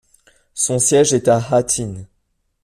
[0.55, 2.07] Son siège est à Hà Tĩnh'.